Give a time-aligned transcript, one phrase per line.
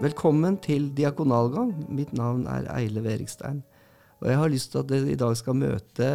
[0.00, 1.74] Velkommen til Diakonalgang.
[1.92, 3.58] Mitt navn er Eile Verikstein.
[4.22, 6.06] Og jeg har lyst til at dere i dag skal møte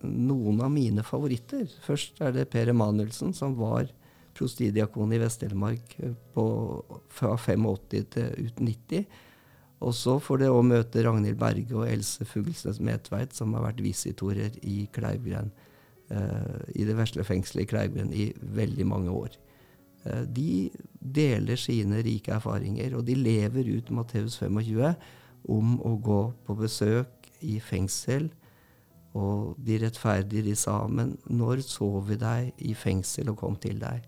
[0.00, 1.66] noen av mine favoritter.
[1.84, 3.90] Først er det Per Emanuelsen, som var
[4.32, 5.92] prostidiakon i Vest-Telemark
[6.32, 9.04] fra 85 til ut 90.
[9.84, 13.84] Og så får dere òg møte Ragnhild Berge og Else Fuglesnes Medtveit, som har vært
[13.84, 15.52] visitorer i Kleivgren,
[16.08, 19.36] eh, i det vesle fengselet i Kleivgren i veldig mange år.
[20.06, 20.70] Eh, de
[21.02, 24.94] deler sine rike erfaringer, og de lever ut Matteus 25
[25.50, 28.30] om å gå på besøk i fengsel.
[29.18, 33.82] Og de rettferdige, de sa, men når så vi deg i fengsel og kom til
[33.82, 34.06] deg?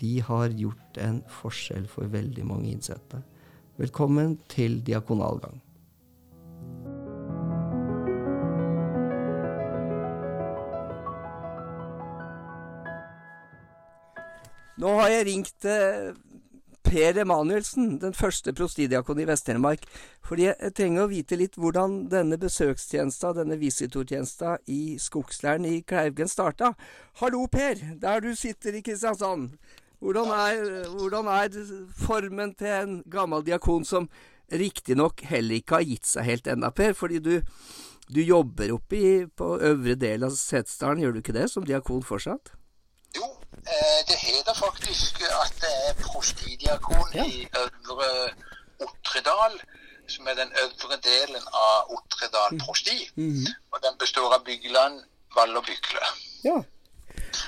[0.00, 3.22] De har gjort en forskjell for veldig mange innsatte.
[3.80, 5.56] Velkommen til diakonalgang.
[14.80, 16.12] Nå har jeg ringt eh,
[16.86, 19.82] Per Emanuelsen, den første prostidiakon i Vest-Telemark,
[20.24, 26.30] fordi jeg trenger å vite litt hvordan denne besøkstjenesta, denne visitortjenesta i skogsleiren i Kleivgen
[26.32, 26.72] starta.
[27.20, 29.58] Hallo, Per, der du sitter i Kristiansand.
[30.00, 30.62] Hvordan er,
[30.94, 31.58] hvordan er
[32.00, 34.08] formen til en gammel diakon som
[34.48, 36.96] riktignok heller ikke har gitt seg helt ennå, Per?
[36.96, 37.34] Fordi du,
[38.08, 42.54] du jobber oppe på øvre del av Setesdalen, gjør du ikke det, som diakon fortsatt?
[43.52, 47.24] Eh, det heter faktisk at det er prostidiakon ja.
[47.24, 48.30] i Øvre
[48.80, 49.60] Otredal,
[50.08, 53.10] som er den øvre delen av Otredal prosti.
[53.14, 53.54] Mm -hmm.
[53.72, 56.00] Og den består av Bygland, Vall og Bykle.
[56.44, 56.58] Ja.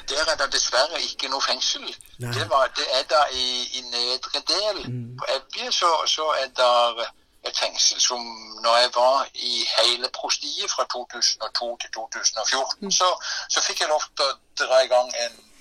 [0.08, 1.97] Der er det dessverre ikke noe fengsel.
[2.19, 3.47] Det, var, det, er da i,
[3.78, 4.78] i nedre del.
[4.92, 5.17] Mm.
[5.19, 7.06] På Evje så, så, er det
[7.48, 8.20] et fengsel som
[8.64, 12.91] når jeg var i hele prostiet fra 2002 til 2014, mm.
[12.91, 13.08] så,
[13.50, 15.52] så fikk jeg lov til å dra i gang en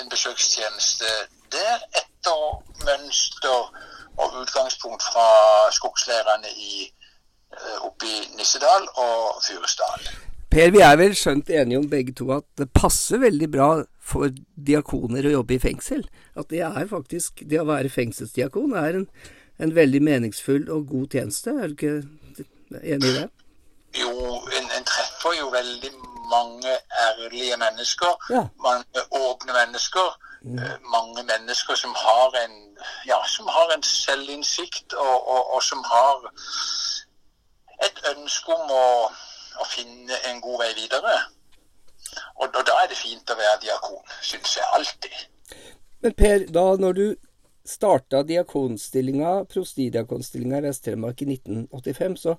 [0.00, 1.10] en besøkstjeneste
[1.52, 3.60] der etter mønster
[4.18, 5.28] og utgangspunkt fra
[5.72, 6.88] skogsleirene i,
[7.52, 10.08] eh, oppe i Nissedal og Fyresdal.
[10.50, 13.68] Per, vi er vel skjønt enige om begge to at det passer veldig bra
[14.00, 14.32] for
[14.70, 16.06] diakoner å jobbe i fengsel?
[16.38, 19.08] At det er faktisk Det å være fengselsdiakon er en,
[19.58, 21.98] en veldig meningsfull og god tjeneste, er du ikke
[22.80, 23.28] enig i det?
[23.98, 24.10] Jo,
[24.56, 25.92] en, en treffer jo veldig
[26.36, 26.72] mange
[27.06, 28.12] ærlige mennesker.
[28.34, 28.42] Ja.
[28.68, 30.08] Mange åpne mennesker.
[30.42, 30.58] Mm.
[30.58, 32.56] Eh, mange mennesker som har en,
[33.06, 36.16] ja, som har en selvinnsikt, og, og, og, som har
[37.86, 38.86] et ønske om å,
[39.60, 41.16] å, finne en god vei videre.
[42.36, 45.18] Og, og da er det fint å være diakon, syns jeg alltid.
[46.02, 47.06] Men Per, da når du
[47.68, 52.36] starta diakonstillinga, prostidiakonstillinga i Vest-Telemark i 1985, så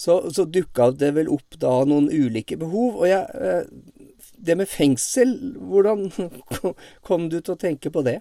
[0.00, 3.02] så, så dukka det vel opp da noen ulike behov.
[3.02, 3.64] Og jeg, eh,
[4.46, 5.36] det med fengsel,
[5.70, 6.08] hvordan
[7.06, 8.20] kom du til å tenke på det?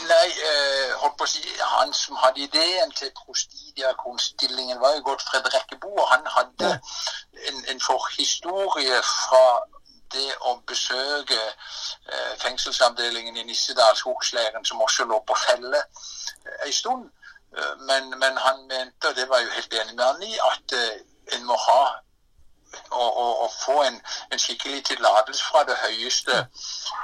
[0.00, 1.44] Nei, eh, holdt på å si,
[1.76, 5.92] han som hadde ideen til prostidiakonstillingen, var jo Gottfred Rekkebo.
[5.94, 6.72] Og han hadde
[7.48, 9.44] en, en forhistorie fra
[10.14, 16.74] det å besøke eh, fengselsavdelingen i Nissedal, skogsleiren, som også lå på felle eh, en
[16.74, 17.06] stund.
[17.58, 20.34] Eh, men, men, han mente, og det var jeg jo helt enig med han i,
[20.52, 21.82] at uh, en må ha
[22.90, 23.96] og få en,
[24.32, 26.36] en, skikkelig tillatelse fra det høyeste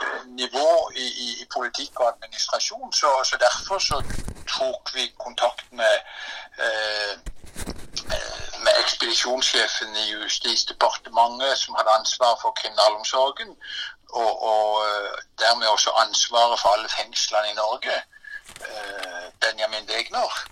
[0.03, 2.93] uh, nivå i, i, i, politikk og administrasjon.
[2.93, 4.03] Så, så, derfor så
[4.59, 5.95] tok vi kontakt med
[6.62, 7.15] eh,
[8.65, 13.51] med ekspedisjonssjefen i Justisdepartementet, som hadde ansvar for kriminalomsorgen,
[14.09, 14.87] og, og
[15.43, 17.97] dermed også ansvaret for alle fengslene i Norge.
[18.61, 20.47] Eh, Benjamin Wegner.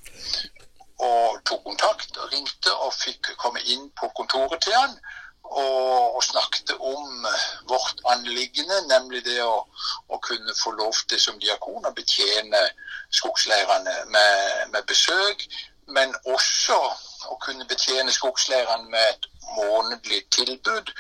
[0.97, 4.97] Og tok kontakt og ringte og fikk komme inn på kontoret til han.
[5.45, 7.27] Og, og snakket om
[7.69, 9.59] vårt anliggende, nemlig det å,
[10.09, 12.63] å, kunne få lov til som diakon å betjene
[13.13, 14.39] skogsleirene med,
[14.73, 15.45] med, besøk.
[15.87, 16.79] Men også
[17.29, 19.29] å kunne betjene skogsleirene med et
[19.59, 20.95] månedlig tilbud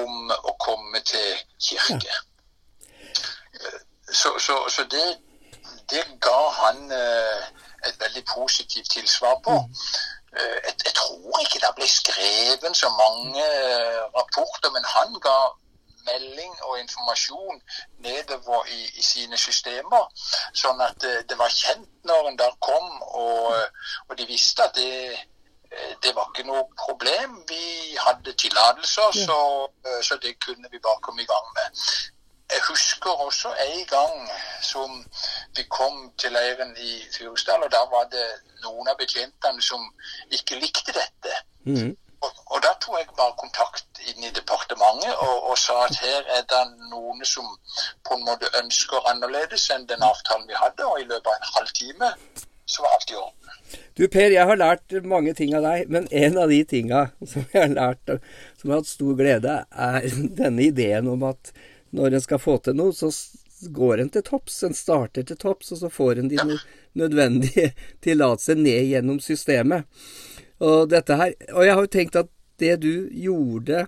[0.00, 2.16] om å komme til kirke.
[2.88, 5.06] Eh, så, så, så det
[5.90, 7.42] det ga han eh,
[7.88, 9.50] et veldig positivt tilsvar på.
[9.50, 9.74] Mm.
[10.36, 15.38] Eh, jeg, jeg, tror ikke det ble skrevet så mange eh, rapporter, men han ga
[16.08, 17.60] melding og informasjon
[18.06, 20.08] nedover i, i sine systemer.
[20.52, 23.54] Sånn at det, det, var kjent når en der kom, og,
[24.08, 25.16] og de visste at det,
[26.04, 27.40] det var ikke noe problem.
[27.48, 29.38] Vi hadde tillatelser, så,
[30.02, 31.86] så, det kunne vi bare komme i gang med.
[32.54, 34.18] Jeg husker også en gang
[34.62, 34.90] som
[35.56, 38.26] vi kom til leiren i Fyresdal, og da var det
[38.62, 39.82] noen av betjentene som
[40.38, 41.34] ikke likte dette.
[41.66, 41.92] Mm.
[42.24, 46.22] Og, og, da tok jeg bare kontakt inn i departementet og, og, sa at her
[46.38, 46.62] er det
[46.92, 47.50] noen som
[48.06, 50.86] på en måte ønsker annerledes enn den avtalen vi hadde.
[50.88, 52.12] Og i løpet av en halvtime
[52.64, 53.52] så var alt i orden.
[53.98, 57.44] Du Per, jeg har lært mange ting av deg, men en av de tinga som
[57.44, 58.16] jeg har lært,
[58.56, 60.08] som jeg har hatt stor glede er
[60.40, 61.52] denne ideen om at
[61.94, 63.10] når en skal få til noe, så
[63.74, 64.62] går en til topps.
[64.66, 66.58] En starter til topps, og så får en de
[66.98, 67.72] nødvendige
[68.04, 69.86] tillatelser ned gjennom systemet.
[70.62, 72.30] Og dette her Og jeg har jo tenkt at
[72.62, 73.86] det du gjorde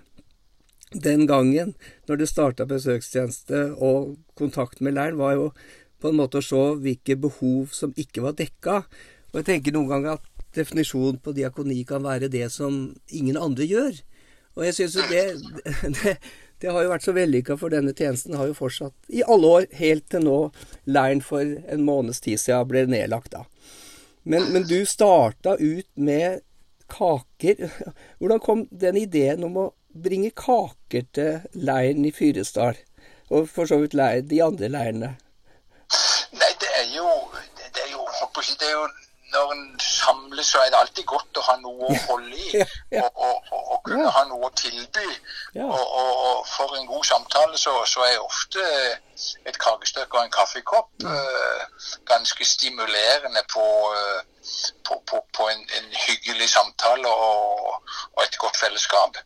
[0.91, 1.73] den gangen,
[2.07, 5.51] når du starta besøkstjeneste og kontakt med leiren, var jo
[5.99, 8.81] på en måte å se hvilke behov som ikke var dekka.
[9.31, 13.67] Og jeg tenker noen ganger at definisjonen på diakoni kan være det som ingen andre
[13.67, 13.99] gjør.
[14.57, 15.25] Og jeg syns jo det,
[15.99, 16.15] det,
[16.61, 19.67] det, har jo vært så vellykka, for denne tjenesten har jo fortsatt i alle år,
[19.79, 20.37] helt til nå
[20.89, 23.45] leiren for en måneds tid siden ble nedlagt, da.
[24.27, 26.41] Men, men du starta ut med
[26.91, 27.69] kaker.
[28.19, 32.79] Hvordan kom den ideen om å bringe kaker til leiren i Fyresdal?
[33.31, 35.13] Og for så vidt leir, de andre leirene?
[36.35, 37.07] Nei, det er jo
[37.55, 38.03] Det er jo,
[38.59, 38.83] det er jo
[39.37, 42.63] når en samles, så er det alltid godt å ha noe å holde i.
[43.03, 45.07] Og, og, og, og, kunne ha noe å tilby.
[45.63, 48.63] Og, for en god samtale så, så er ofte
[49.49, 51.63] et kakestykke og en kaffekopp uh,
[52.09, 54.21] ganske stimulerende på, uh,
[54.87, 57.93] på, på, på en, en, hyggelig samtale og,
[58.23, 59.19] et godt fellesskap.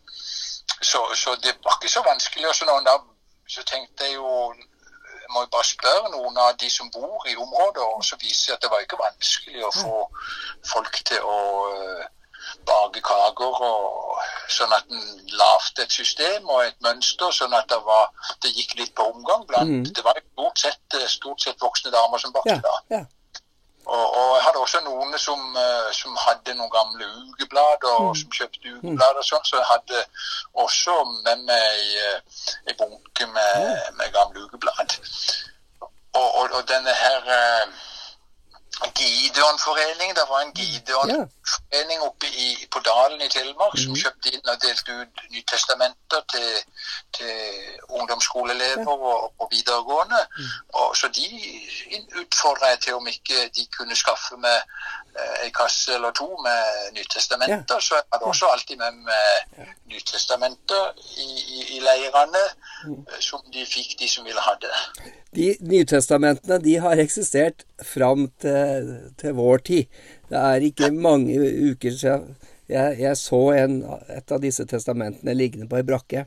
[0.82, 2.50] Så, så, det var ikke så vanskelig.
[2.50, 2.98] Og så, da,
[3.48, 4.54] så tenkte jeg jo
[5.34, 8.58] må jo bare spørre noen av de som bor i området, og så viser det
[8.58, 10.00] at det var ikke vanskelig å få
[10.74, 11.38] folk til å
[12.66, 13.62] bage bake kaker.
[13.68, 14.20] Og,
[14.52, 15.06] sånn at en
[15.40, 18.12] lagde et system og et mønster, sånn at det, var,
[18.44, 19.90] det gikk litt på omgang blant mm.
[19.96, 22.76] Det var stort sett, eh, stort sett voksne damer som bakte ja, da.
[22.92, 23.04] Ja.
[23.86, 28.20] Og, og, jeg hadde også noen som, uh, som hadde noen gamle ukeblader, og mm.
[28.22, 30.04] som kjøpte ukeblader og sånn, så jeg hadde
[30.66, 31.96] også med meg
[32.70, 34.98] en bunke med, med gamle ukeblad.
[36.14, 37.91] Og, og, og, denne her uh,
[39.00, 40.16] Gideon-forening.
[40.16, 44.02] Det var en Gideon-forening oppe i, på Dalen i Telemark som mhm.
[44.04, 46.50] kjøpte inn og delte ut Nytestamenter til,
[47.18, 47.36] til
[47.90, 50.22] ungdomsskoleelever og, og, videregående.
[50.38, 50.50] Mm.
[50.80, 51.28] Og, så de
[52.22, 54.58] utfordra jeg til om ikke de kunne skaffe meg
[55.20, 57.80] eh, kasse eller to med Nytestamenter.
[57.80, 62.46] Så jeg hadde også alltid med meg Nytestamenter i, i, i leirene,
[63.24, 64.72] som de fikk, de som ville ha det.
[65.36, 68.90] De Nytestamentene de har eksistert fram til,
[69.22, 70.02] til, vår tid.
[70.32, 71.38] Det er ikke mange
[71.72, 72.34] uker siden
[72.72, 73.82] jeg, jeg så en,
[74.16, 76.26] et av disse testamentene liggende på ei brakke.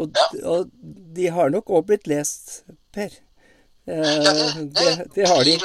[0.00, 0.70] Og, og,
[1.16, 2.62] de har nok òg blitt lest,
[2.94, 3.14] Per.
[3.86, 4.44] Eh, ja, det,
[4.76, 5.56] det, det, har de.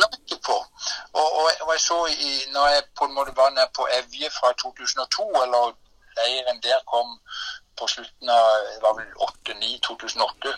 [0.47, 0.57] På.
[0.57, 4.31] Og, og, og, jeg så i, når jeg på en måte var nede på Evje
[4.33, 5.75] fra 2002, eller
[6.18, 7.13] leiren der kom
[7.79, 10.53] på slutten av det var vel 8-9-2008,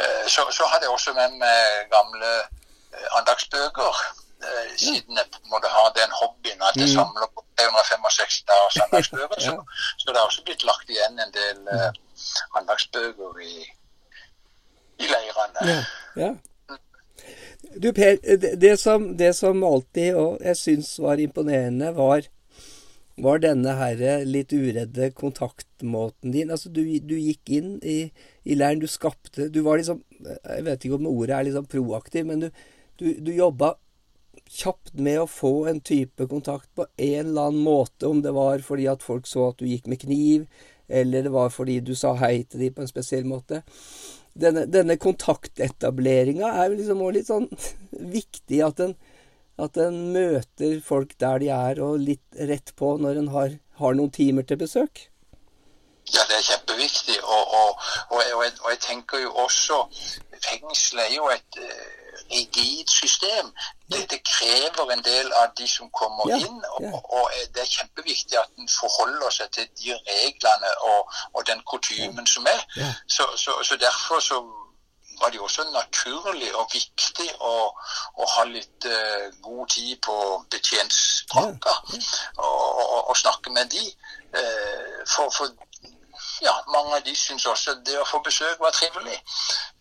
[0.00, 2.30] eh, så, så, hadde jeg også med meg gamle
[2.94, 4.00] eh, andagsbøker.
[4.44, 6.96] Eh, siden jeg måtte ha den hobbyen at jeg mm.
[6.96, 9.38] samler på 365 dagers andagsbøker.
[9.46, 9.54] Så,
[10.00, 11.58] så, det har også blitt lagt igjen en del
[12.58, 13.54] andagsbøker i,
[15.02, 15.70] i leirene.
[15.70, 15.80] Ja,
[16.24, 16.34] ja.
[17.82, 22.22] Du Per, det, det, som, det som alltid, og jeg syns var imponerende, var
[23.16, 26.50] var denne her litt uredde kontaktmåten din.
[26.50, 28.10] Altså, du, du gikk inn i,
[28.42, 32.26] i leiren, du skapte Du var liksom Jeg vet ikke om ordet er liksom proaktiv,
[32.26, 32.48] men du,
[32.98, 33.76] du, du jobba
[34.50, 38.64] kjapt med å få en type kontakt på en eller annen måte, om det var
[38.66, 40.44] fordi at folk så at du gikk med kniv,
[40.88, 43.62] eller det var fordi du sa hei til dem på en spesiell måte.
[44.34, 47.48] Denne, denne kontaktetableringa er jo liksom også litt sånn
[48.18, 48.96] viktig at en
[49.58, 53.98] at en møter folk der de er, og litt rett på når en har, har
[53.98, 55.08] noen timer til besøk?
[56.12, 57.18] Ja, det er kjempeviktig.
[57.22, 57.78] Og, og,
[58.10, 59.84] og, jeg, og jeg, tenker jo også
[60.44, 61.86] Fengsel er jo et uh,
[62.34, 63.46] rigid system.
[63.92, 66.60] Det, det, krever en del av de som kommer ja, inn.
[66.76, 72.26] Og, og, det er kjempeviktig at en forholder seg til de reglene og, den kutymen
[72.26, 72.60] som er.
[72.76, 72.92] Ja.
[73.08, 74.42] Så, så, så, derfor så
[75.20, 77.54] var det jo også naturlig og viktig å,
[78.18, 80.16] å ha litt uh, god tid på
[81.34, 81.76] ja, ja.
[82.36, 83.84] og, og, og, snakke med de.
[84.34, 85.48] Uh, for, for,
[86.42, 89.20] ja, mange av de syns også det å få besøk var trivelig.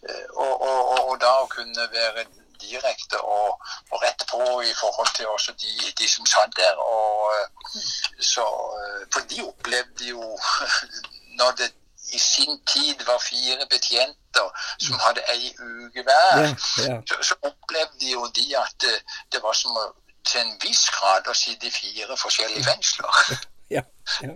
[0.09, 0.65] Uh, og,
[1.01, 2.25] og, da å kunne være
[2.63, 3.59] direkte og,
[3.91, 6.79] og, rett på i forhold til også de, de som satt der.
[6.79, 7.79] Og,
[8.19, 8.45] så,
[9.13, 10.37] for de opplevde jo
[11.39, 11.73] når det
[12.13, 14.47] i sin tid var fire betjenter
[14.85, 16.53] som hadde ei uke hver, ja,
[16.87, 16.97] ja.
[17.09, 18.95] Så, så, opplevde jo de at det,
[19.31, 19.85] det var som å,
[20.29, 23.41] til en viss grad å sitte i fire forskjellige fengsler.
[23.73, 23.81] Ja,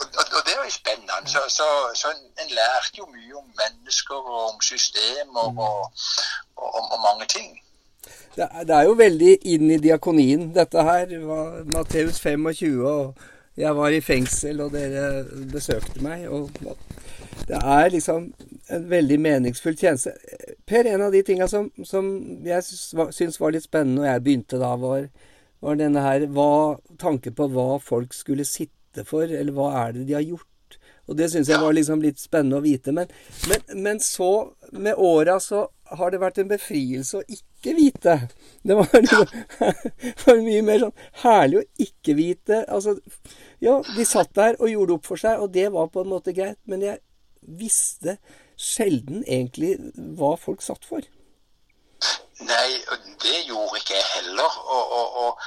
[0.00, 1.20] og, og, det var jo spennende.
[1.26, 2.12] Så, så, så,
[2.42, 5.58] en lærte jo mye om mennesker og om systemer mm.
[5.58, 5.92] og,
[6.56, 7.60] og, og mange ting.
[8.36, 11.14] det, er, det er jo veldig inn i diakonien, dette her.
[11.74, 13.14] Matteus 25, og
[13.56, 16.28] jeg var i fengsel, og dere besøkte meg.
[16.28, 16.50] og
[17.48, 18.30] Det er liksom
[18.72, 20.14] en veldig meningsfull tjeneste.
[20.66, 22.08] Per, en av de tinga som, som,
[22.46, 25.10] jeg syns var litt spennende når jeg begynte da, var,
[25.64, 30.08] var denne her hva, Tanken på hva folk skulle sitte for, eller hva er det
[30.08, 30.48] de har gjort?
[31.04, 32.92] Og det syns jeg var liksom litt spennende å vite.
[32.96, 33.10] Men,
[33.50, 34.30] men, men så,
[34.72, 35.66] med åra, så
[35.98, 38.14] har det vært en befrielse å ikke vite.
[38.64, 42.62] Det var, det var mye mer sånn herlig å ikke vite.
[42.72, 42.96] Altså,
[43.64, 46.32] ja, de satt der og gjorde opp for seg, og det var på en måte
[46.36, 46.58] greit.
[46.70, 47.02] Men jeg
[47.46, 48.18] visste
[48.56, 49.76] sjelden egentlig
[50.18, 51.04] hva folk satt for.
[52.44, 52.70] Nei,
[53.22, 54.56] det gjorde ikke jeg heller.
[54.66, 55.38] Og, og, og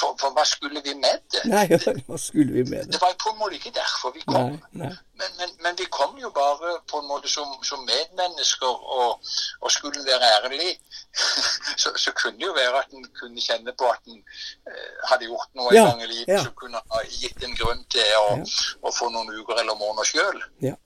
[0.00, 1.42] for, for, hva skulle vi med det?
[1.50, 1.64] Nei,
[2.08, 2.94] hva skulle vi med det?
[2.94, 4.52] Det var på en måte ikke derfor vi kom.
[4.52, 4.90] Nei, nei.
[5.20, 9.72] Men, men, men, vi kom jo bare på en måte som, som medmennesker, og, og
[9.72, 10.76] skulle være ærlig,
[11.82, 15.28] så, så, kunne det jo være at en kunne kjenne på at en eh, hadde
[15.28, 16.44] gjort noe ja, en gang i livet ja.
[16.44, 18.62] som kunne ha gitt en grunn til å, ja.
[18.80, 20.40] å få noen uker eller måneder sjøl.
[20.64, 20.76] Ja.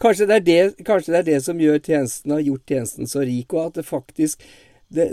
[0.00, 3.54] Kanskje det, det, kanskje det, er det, som gjør tjenesten, har gjort tjenesten så rik,
[3.54, 4.44] og at det faktisk
[4.94, 5.08] det,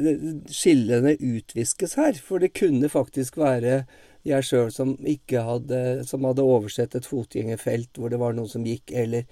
[0.51, 2.17] skillene utviskes her.
[2.23, 3.83] For det kunne faktisk være
[4.27, 8.65] jeg sjøl som ikke hadde Som hadde oversett et fotgjengerfelt hvor det var noen som
[8.67, 9.23] gikk, eller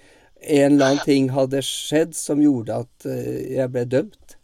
[0.46, 4.36] en eller annen ting hadde skjedd som gjorde at uh, jeg ble dømt.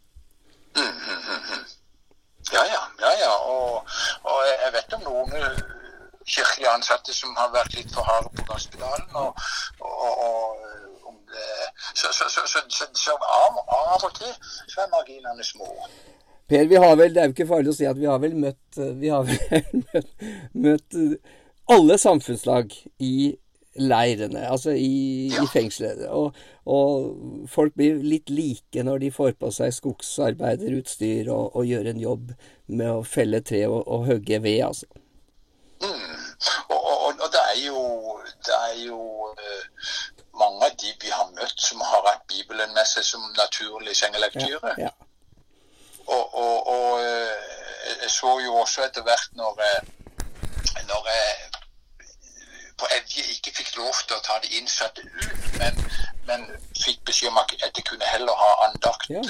[2.51, 2.81] Ja, ja.
[3.03, 3.33] ja, ja.
[3.51, 3.91] Og,
[4.27, 5.35] og jeg vet om noen
[6.25, 9.07] kirkelige ansatte som har vært litt for harde på gasspedalen.
[9.19, 9.35] Og,
[9.81, 10.60] og, og
[11.93, 14.31] så, så, så, så, av, av og til
[14.71, 15.69] så er marginene små.
[16.51, 18.35] Per, vi har vel, det er jo ikke farlig å si at vi har vel
[18.39, 20.11] møtt, vi har vel møtt,
[20.53, 20.99] møtt
[21.71, 23.31] alle samfunnslag i
[23.79, 25.43] leirene, altså i, ja.
[25.43, 26.03] i fengselet.
[26.11, 31.91] Og, og, folk blir litt like når de får på seg skogsarbeiderutstyr og, og gjør
[31.93, 32.33] en jobb
[32.71, 34.89] med å felle tre og, og hogge ved, altså.
[35.81, 36.19] Mm.
[36.73, 37.85] Og, og, det er jo,
[38.47, 38.99] det er jo
[39.31, 43.95] uh, mange av de vi har møtt som har hatt Bibelen med seg som naturlig
[43.97, 44.75] sengelektyre.
[44.77, 44.91] Ja, ja.
[46.07, 47.49] Og, og, og, eh,
[48.01, 49.81] jeg så jo også etter hvert når jeg,
[50.89, 51.51] når jeg
[52.81, 55.77] på Evje ikke fikk lov til å ta de innsatte ut, men,
[56.29, 56.47] men
[56.81, 59.21] fikk beskjed om at jeg kunne heller ha andakt ja.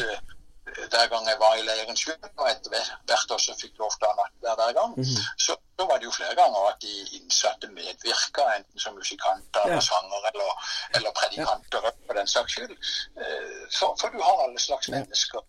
[0.91, 2.73] Hver gang jeg var i leiren sjøl, og etter
[3.09, 5.23] hvert også fikk lov til å ha nattverd hver gang, mm -hmm.
[5.45, 9.85] så, så, var det jo flere ganger at de innsatte medvirka, enten som musikanter eller
[9.91, 10.51] sanger eller,
[10.95, 11.91] eller predikanter, ja.
[12.07, 12.75] for den saks skyld.
[13.21, 15.39] Eh, for, for, du har alle slags mennesker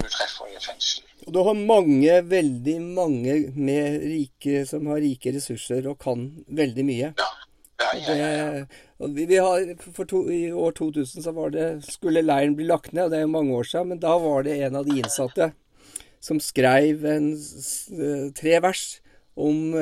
[0.00, 1.04] du treffer i et fengsel.
[1.26, 3.34] Og du har mange, veldig mange
[3.68, 6.26] med rike, som har rike ressurser og kan
[6.62, 7.12] veldig mye.
[7.18, 7.31] Ja.
[7.82, 12.54] Ja, ja, ja, det, vi, har, to, I år 2000 så var det, skulle leiren
[12.58, 14.78] bli lagt ned, og det er jo mange år siden, men da var det en
[14.78, 15.50] av de innsatte
[16.22, 17.32] som skrev en,
[18.38, 18.84] tre vers
[19.34, 19.74] om,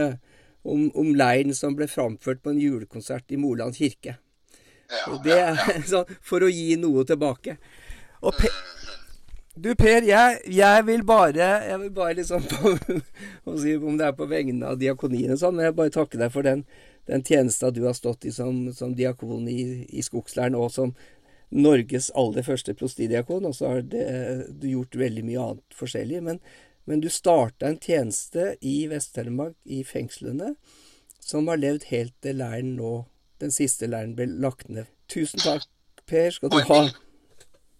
[0.62, 4.16] om, om, leiren som ble framført på en julekonsert i Moland kirke.
[5.24, 5.40] Det,
[5.90, 7.58] så, for å gi noe tilbake.
[8.24, 8.52] Og pe
[9.60, 12.44] du Per, jeg, jeg, vil bare Jeg vil bare liksom
[13.50, 16.46] Om det er på vegne av diakonien og sånn, men jeg bare takke deg for
[16.46, 16.62] den,
[17.10, 20.92] den tjenesta du har stått i som, som diakon i, i Skogsleiren, og som
[21.50, 23.48] Norges aller første prostidiakon.
[23.48, 24.04] Og så har det,
[24.62, 26.20] du gjort veldig mye annet forskjellig.
[26.28, 26.38] Men,
[26.86, 30.54] men du starta en tjeneste i Vest-Telemark, i fengslene,
[31.18, 32.94] som har levd helt til leiren nå,
[33.42, 34.86] den siste leiren ble lagt ned.
[35.10, 35.66] Tusen takk,
[36.06, 36.82] Per, skal du ha.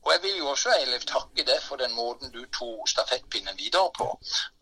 [0.05, 3.91] Og jeg vil jo også Eilif, takke deg for den måten du tok stafettpinnen videre
[3.99, 4.07] på.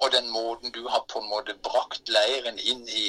[0.02, 3.04] Og den måten du har på en måte brakt leiren inn i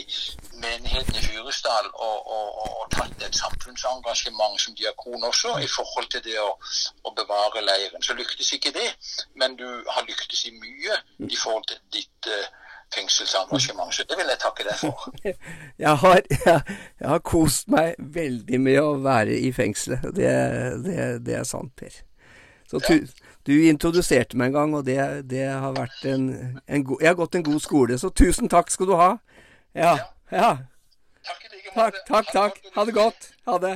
[0.61, 6.23] menigheten i Fyresdal og, og, og, tatt et samfunnsengasjement som diakon også i forhold til
[6.25, 6.51] det å,
[7.03, 8.05] å, bevare leiren.
[8.05, 8.89] Så lyktes ikke det,
[9.35, 12.45] men du har lyktes i mye i forhold til ditt uh,
[12.93, 13.93] fengselsengasjement.
[13.95, 15.09] Så det vil jeg takke deg for.
[15.85, 16.61] Jeg har, jeg,
[16.99, 20.09] jeg har kost meg veldig med å være i fengselet.
[20.11, 20.33] Det,
[20.83, 22.01] det, det er sant, Per.
[22.69, 23.07] Så du,
[23.49, 24.99] du introduserte meg en gang, og det,
[25.29, 26.27] det har vært en,
[26.69, 29.09] en god Jeg har gått en god skole, så tusen takk skal du ha.
[29.73, 29.95] Ja.
[30.29, 30.51] ja.
[31.25, 32.61] Takk, takk, takk, takk.
[32.75, 33.31] Ha det godt.
[33.49, 33.75] Ha det.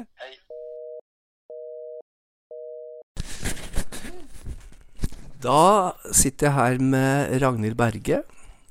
[5.43, 8.21] Da sitter jeg her med Ragnhild Berge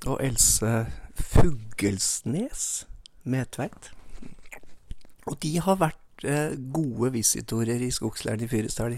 [0.07, 0.87] og Else
[1.19, 2.87] Fuggelsnes
[3.29, 3.91] Medtveit.
[5.27, 8.97] Og de har vært eh, gode visitorer i skogsleiren i Fyresdal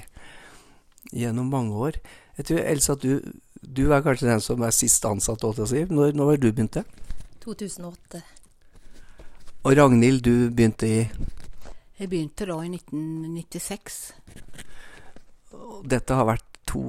[1.12, 1.98] gjennom mange år.
[2.38, 3.20] Jeg tror, Elsa, du,
[3.60, 5.84] du er kanskje den som er sist ansatt, holdt jeg si.
[5.92, 6.84] Når, når var du begynte?
[7.44, 8.22] 2008.
[9.64, 10.98] Og Ragnhild, du begynte i
[11.98, 14.00] Jeg begynte da i 1996.
[15.88, 16.82] Dette har vært to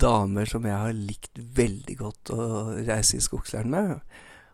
[0.00, 2.44] damer som jeg har likt veldig godt å
[2.86, 3.98] reise i skogsleiren med.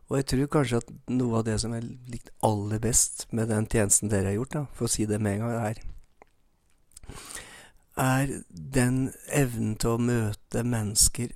[0.06, 3.50] Og jeg tror kanskje at noe av det som jeg har likt aller best med
[3.50, 5.82] den tjenesten dere har gjort, da, for å si det med en gang, er
[7.96, 11.32] er den evnen til å møte mennesker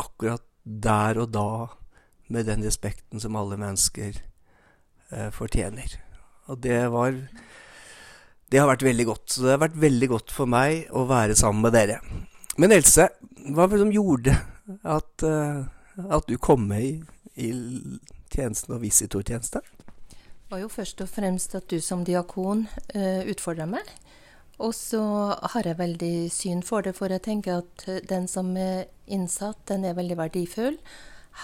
[0.00, 1.50] akkurat der og da
[2.30, 4.18] med den respekten som alle mennesker
[5.10, 5.96] eh, fortjener.
[6.50, 7.14] Og det var
[8.50, 9.30] Det har vært veldig godt.
[9.30, 12.00] Så det har vært veldig godt for meg å være sammen med dere.
[12.58, 13.06] Men Else,
[13.54, 14.34] hva var det som gjorde
[14.82, 15.62] at, uh,
[16.10, 16.96] at du kom med i,
[17.46, 17.52] i
[18.34, 19.62] tjenesten og visitortjeneste?
[19.62, 23.86] Det var jo først og fremst at du som diakon eh, utfordra meg.
[24.60, 25.02] Og så
[25.54, 29.86] har jeg veldig syn for det, for jeg tenker at den som er innsatt, den
[29.88, 30.76] er veldig verdifull.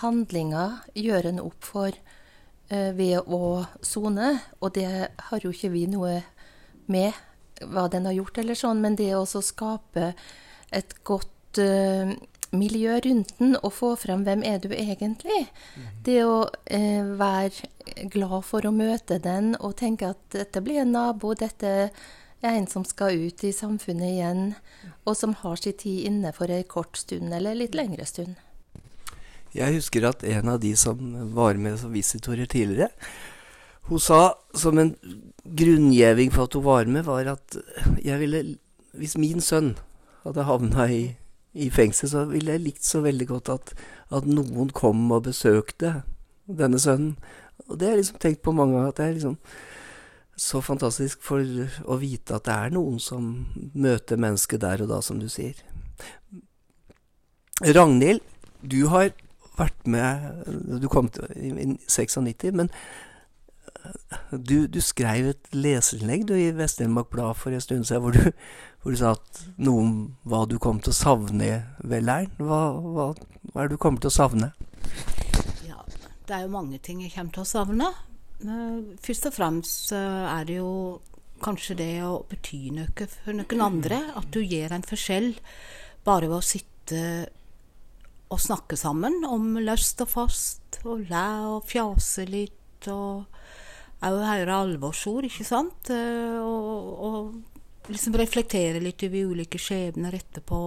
[0.03, 4.91] Handlinga gjør en opp for uh, ved å sone, og det
[5.31, 6.21] har jo ikke vi noe
[6.93, 7.17] med
[7.65, 10.13] hva den har gjort eller sånn, men det å skape
[10.77, 12.13] et godt uh,
[12.57, 15.47] miljø rundt den og få frem hvem er du egentlig.
[15.77, 15.89] Mm.
[16.07, 20.95] Det å eh, være glad for å møte den og tenke at dette blir en
[20.95, 21.91] nabo, dette
[22.47, 24.43] en som skal ut i samfunnet igjen,
[25.05, 28.37] og som har sin tid inne for ei kort stund eller litt lengre stund.
[29.57, 31.01] Jeg husker at en av de som
[31.35, 32.91] var med som visitorer tidligere,
[33.87, 34.95] hun sa som en
[35.45, 37.59] grunngjeving for at hun var med, var at
[38.03, 38.57] jeg ville
[38.97, 39.75] Hvis min sønn
[40.25, 41.17] hadde havna i,
[41.53, 43.73] i fengsel, så ville jeg likt så veldig godt at,
[44.09, 46.01] at, noen kom og besøkte
[46.49, 47.19] denne sønnen.
[47.69, 49.37] Og det har jeg liksom tenkt på mange ganger, at er liksom
[50.37, 51.41] så fantastisk for
[51.89, 53.31] å vite at det er noen som
[53.73, 55.57] møter mennesket der og da, som du sier.
[57.65, 58.21] Ragnhild,
[58.61, 59.15] du har
[59.57, 60.45] vært med
[60.83, 62.69] Du kom til i 96, men
[64.31, 68.33] du, du skrev et leserinnlegg i Vest-Telemark Blad for en stund siden hvor du,
[68.83, 69.95] hvor du, sa at noe om
[70.29, 71.51] hva du kom til å savne
[71.81, 72.33] ved leiren.
[72.37, 74.51] Hva, hva, hva, er det du kommer til å savne?
[75.67, 75.81] Ja,
[76.27, 77.93] det er jo mange ting jeg kommer til å savne.
[78.41, 81.01] Først og fremst er det jo
[81.43, 84.01] kanskje det å bety noe for noen andre.
[84.19, 85.33] At du gjør en forskjell
[86.07, 87.03] bare ved å sitte
[88.33, 92.89] og snakke sammen om løst og fast, og le og fjase litt.
[92.91, 93.25] og
[94.05, 95.91] òg høre alvorsord, ikke sant?
[95.91, 100.61] Eh, og, og liksom reflektere litt over ulike skjebner etterpå.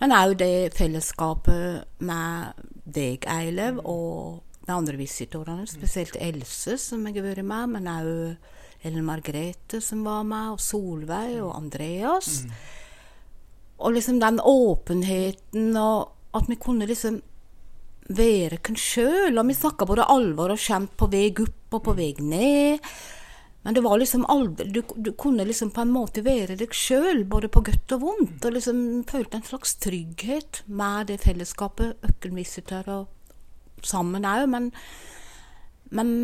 [0.00, 7.18] Men òg det fellesskapet med deg, Eilev, og de andre visitorene, spesielt Else, som jeg
[7.18, 12.42] har vært med, men òg Ellen Margrethe, som var med, og Solveig og Andreas.
[12.44, 12.56] Mm.
[13.84, 17.22] Og liksom den åpenheten, og at vi kunne liksom
[18.08, 19.38] være oss sjøl.
[19.38, 22.84] Og vi snakka både alvor og skjemt på vei opp og på vei ned.
[23.64, 27.24] Men det var liksom aldri du, du, kunne liksom på en måte være deg sjøl,
[27.24, 28.44] både på godt og vondt.
[28.44, 33.06] Og liksom følte en slags trygghet med det fellesskapet Økkelvisitor og
[33.88, 34.46] sammen òg.
[34.50, 34.70] Men,
[35.94, 36.14] men,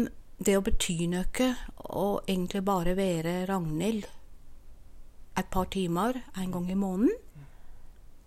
[0.41, 1.51] det å bety noe,
[1.93, 4.07] og egentlig bare være Ragnhild
[5.37, 7.13] et par timer en gang i måneden,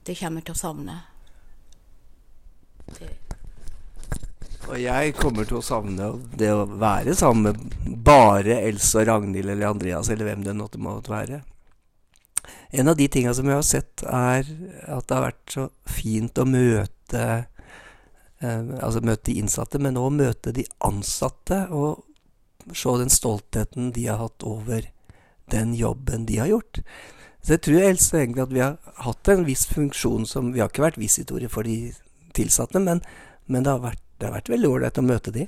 [0.06, 1.00] det kommer jeg til å savne.
[3.00, 3.10] Det.
[4.70, 9.52] Og jeg kommer til å savne det å være sammen med bare Else og Ragnhild
[9.52, 11.42] eller Andreas eller hvem det måtte være.
[12.74, 14.48] En av de tinga som jeg har sett, er
[14.88, 17.26] at det har vært så fint å møte
[18.44, 22.04] Altså møte de innsatte, men òg møte de ansatte og
[22.76, 24.88] se den stoltheten de har hatt over
[25.52, 26.82] den jobben de har gjort.
[27.44, 30.72] Så jeg tror Else egentlig at vi har hatt en viss funksjon som Vi har
[30.72, 31.92] ikke vært visitorer for de
[32.34, 33.04] tilsatte, men,
[33.52, 35.48] men det har vært det har vært veldig ålreit å møte de.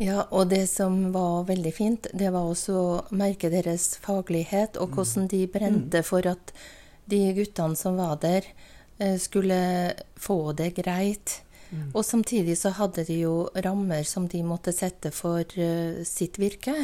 [0.00, 4.88] Ja, og det som var veldig fint, det var også å merke deres faglighet, og
[4.88, 4.94] mm.
[4.96, 6.06] hvordan de brente mm.
[6.08, 6.54] for at
[7.12, 8.48] de guttene som var der,
[8.98, 9.58] eh, skulle
[10.16, 11.42] få det greit.
[11.70, 11.90] Mm.
[11.92, 16.74] Og samtidig så hadde de jo rammer som de måtte sette for uh, sitt virke.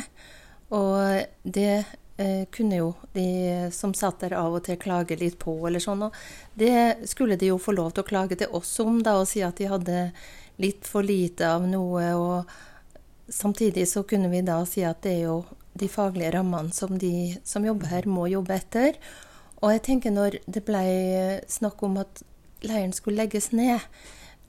[0.74, 3.28] Og det uh, kunne jo de
[3.74, 6.06] som satt der av og til klage litt på, eller sånn.
[6.08, 6.18] Og
[6.58, 9.44] det skulle de jo få lov til å klage til oss om, da, og si
[9.46, 10.04] at de hadde
[10.60, 12.10] litt for lite av noe.
[12.18, 15.40] Og samtidig så kunne vi da si at det er jo
[15.80, 18.98] de faglige rammene som de som jobber her, må jobbe etter.
[19.60, 20.84] Og jeg tenker når det ble
[21.50, 22.22] snakk om at
[22.64, 23.80] leiren skulle legges ned,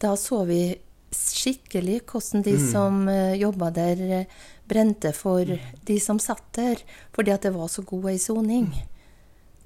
[0.02, 0.64] da så vi
[1.12, 2.66] skikkelig hvordan de mm.
[2.72, 4.26] som uh, jobba der,
[4.72, 5.44] brente for
[5.88, 6.80] de som satt der,
[7.12, 8.70] fordi at det var så god ei soning.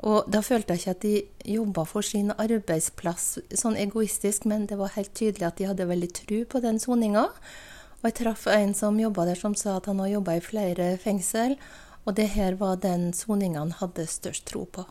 [0.05, 4.79] Og da følte jeg ikke at de jobba for sin arbeidsplass sånn egoistisk, men det
[4.79, 7.27] var helt tydelig at de hadde veldig tro på den soninga.
[8.01, 10.91] Og jeg traff en som jobba der, som sa at han har jobba i flere
[11.01, 11.55] fengsel,
[12.05, 14.85] og det her var den soninga han hadde størst tro på.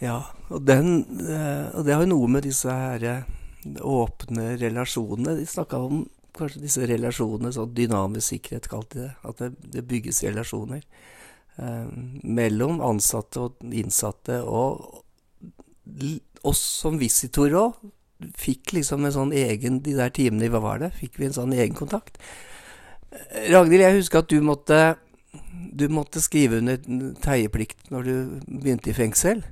[0.00, 3.28] Ja, og, den, eh, og det har jo noe med disse her eh,
[3.84, 9.14] åpne relasjonene De snakka om kanskje disse relasjonene, sånn dynamisk sikkerhet kalte de det.
[9.28, 10.80] At det, det bygges relasjoner
[11.60, 11.90] eh,
[12.24, 14.40] mellom ansatte og innsatte.
[14.40, 15.02] Og
[16.48, 17.76] oss som visitorer òg
[18.40, 20.90] fikk liksom en sånn egen De der timene hva var det?
[20.96, 22.20] fikk vi en sånn egen kontakt.
[23.50, 24.80] Ragnhild, jeg husker at du måtte,
[25.50, 26.78] du måtte skrive under
[27.24, 28.14] teieplikt når du
[28.46, 29.42] begynte i fengsel.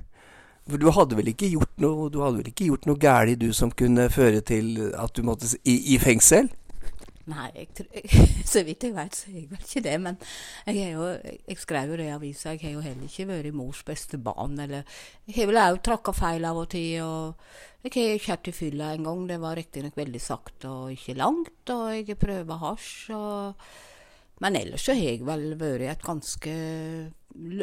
[0.69, 3.51] For du hadde vel ikke gjort noe du hadde vel ikke gjort noe galt, du,
[3.55, 6.49] som kunne føre til at du måtte i, i fengsel?
[7.29, 7.85] Nei, jeg,
[8.51, 9.95] så vidt jeg vet, så er jeg vel ikke det.
[10.01, 10.17] Men
[10.65, 11.09] jeg, jo,
[11.49, 12.53] jeg skrev jo det i avisa.
[12.55, 14.55] Jeg har jo heller ikke vært mors beste barn.
[14.61, 14.87] Eller
[15.27, 17.03] jeg har vel òg tråkka feil av og til.
[17.05, 19.27] Og jeg har kjørt i fylla en gang.
[19.29, 21.75] Det var riktignok veldig sakte og ikke langt.
[21.75, 22.89] Og jeg har prøvd hasj.
[23.19, 23.69] Og,
[24.41, 26.57] men ellers så har jeg vel vært et ganske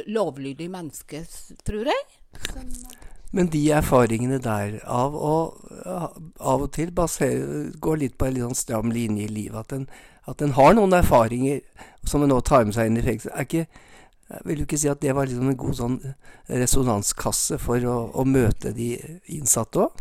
[0.07, 1.25] lovlydig menneske,
[1.67, 2.07] tror jeg.
[3.37, 5.37] Men de erfaringene der, av å
[5.87, 9.75] av og til basere, gå litt på en litt sånn stram linje i livet, at
[9.77, 9.85] en,
[10.31, 11.61] at en har noen erfaringer
[12.07, 13.67] som en nå tar med seg inn i fengsel, er ikke
[14.43, 15.97] vil du ikke si at det var liksom en god sånn
[16.51, 18.97] resonanskasse for å, å møte de
[19.37, 20.01] innsatte òg?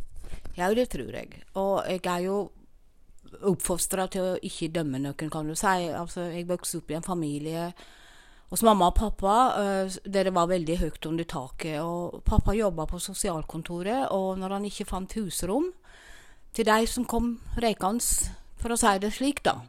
[0.56, 1.44] Ja, det tror jeg.
[1.60, 2.40] Og jeg er jo
[3.46, 5.90] oppfostra til å ikke dømme noen, kan du si.
[5.92, 7.68] Altså, jeg vokste opp i en familie
[8.52, 9.36] hos mamma og pappa,
[10.06, 11.80] der det var veldig høyt under taket.
[11.82, 15.72] Og pappa jobba på sosialkontoret, og når han ikke fant husrom
[16.56, 18.32] til de som kom reikende,
[18.62, 19.60] for å si det slik, da,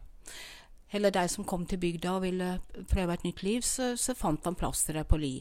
[0.95, 2.53] eller de som kom til bygda og ville
[2.89, 5.37] prøve et nytt liv, så, så fant han plass til dem på Li.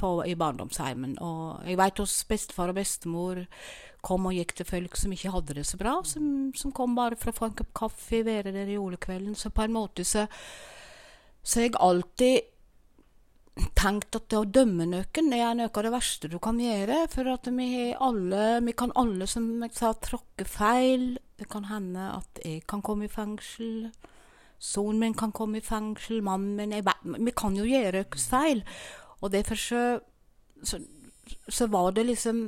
[0.00, 1.18] På, i barndomsheimen.
[1.20, 3.42] Og jeg veit hos bestefar og bestemor
[4.04, 6.24] kom og gikk til folk som ikke hadde det så bra, som,
[6.56, 9.36] som kom bare for å få en kopp kaffe, være der i julekvelden.
[9.36, 10.24] Så på en måte så
[11.44, 12.53] så jeg alltid
[13.54, 17.04] tenkt at det å dømme noen er noe av det verste du kan gjøre.
[17.12, 21.14] For at vi, alle, vi kan alle, som jeg sa, tråkke feil.
[21.38, 23.92] Det kan hende at jeg kan komme i fengsel.
[24.58, 26.22] Sonen min kan komme i fengsel.
[26.26, 28.64] Mannen min jeg, Vi kan jo gjøre oss feil.
[29.22, 29.82] Og derfor så,
[30.62, 30.80] så,
[31.48, 32.46] så var det liksom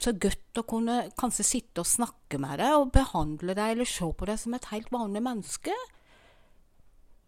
[0.00, 4.06] så godt å kunne kanskje sitte og snakke med deg og behandle deg eller se
[4.08, 5.74] på deg som et helt vanlig menneske.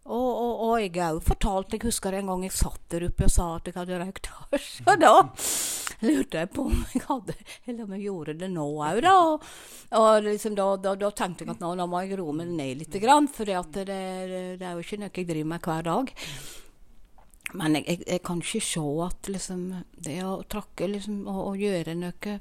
[0.03, 3.23] Og, og, og, jeg har jo fortalt Jeg husker en gang jeg satt der oppe
[3.23, 4.71] og sa at jeg hadde røykt hasj.
[4.91, 5.13] Og da
[6.03, 9.13] lurte jeg på om jeg hadde Eller om jeg gjorde det nå òg, da.
[9.21, 9.45] Og,
[10.01, 12.81] og liksom da, da, da, tenkte jeg at nå, nå må jeg roe meg ned
[12.81, 12.99] litt.
[13.31, 16.13] For det, det, det, er jo ikke noe jeg driver med hver dag.
[17.53, 19.65] Men jeg, jeg, jeg kan ikke se at liksom,
[20.03, 22.39] det å trakke liksom, og, og gjøre noe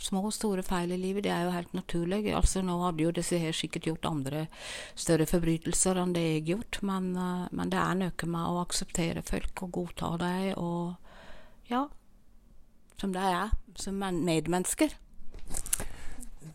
[0.00, 2.22] små og store feil i livet, det er jo helt naturlig.
[2.34, 4.46] Altså, nå hadde jo disse her sikkert gjort andre
[4.94, 8.62] større forbrytelser enn det jeg har gjort, men, uh, men, det er noe med å
[8.62, 11.86] akseptere folk og godta dem, og ja,
[13.00, 14.94] som de er, som medmennesker.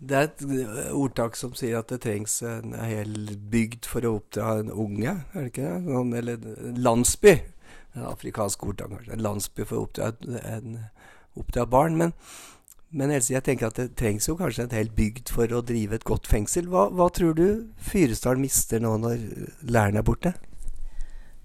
[0.01, 4.15] Det er et eh, ordtak som sier at det trengs en hel bygd for å
[4.17, 6.05] oppdra en unge, er det ikke det?
[6.21, 7.35] Eller en landsby.
[7.93, 9.13] En afrikansk ordtak, kanskje.
[9.13, 10.13] En landsby for å oppdra,
[10.55, 10.79] en,
[11.37, 11.99] oppdra barn.
[11.99, 12.15] Men
[12.91, 15.95] men Else, jeg tenker at det trengs jo kanskje en hel bygd for å drive
[15.95, 16.67] et godt fengsel.
[16.71, 17.45] Hva, hva tror du
[17.79, 19.23] Fyresdal mister nå når
[19.63, 20.33] læreren er borte?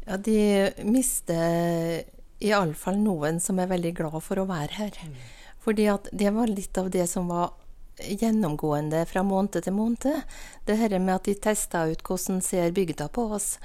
[0.06, 0.38] Ja, De
[0.86, 2.02] mister
[2.42, 4.98] iallfall noen som er veldig glad for å være her.
[5.06, 5.14] Mm.
[5.62, 7.54] Fordi at det var litt av det som var
[7.96, 10.22] gjennomgående fra måned til måned.
[10.66, 13.56] Det her med at de testa ut hvordan ser bygda på oss.